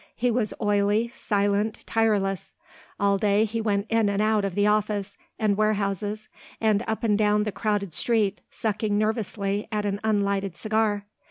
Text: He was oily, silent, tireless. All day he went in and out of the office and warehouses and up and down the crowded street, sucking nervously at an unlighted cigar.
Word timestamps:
He 0.15 0.31
was 0.31 0.51
oily, 0.59 1.09
silent, 1.09 1.81
tireless. 1.85 2.55
All 2.99 3.19
day 3.19 3.45
he 3.45 3.61
went 3.61 3.85
in 3.87 4.09
and 4.09 4.19
out 4.19 4.43
of 4.43 4.55
the 4.55 4.65
office 4.65 5.15
and 5.37 5.55
warehouses 5.55 6.27
and 6.59 6.83
up 6.87 7.03
and 7.03 7.15
down 7.15 7.43
the 7.43 7.51
crowded 7.51 7.93
street, 7.93 8.41
sucking 8.49 8.97
nervously 8.97 9.67
at 9.71 9.85
an 9.85 9.99
unlighted 10.03 10.57
cigar. 10.57 11.05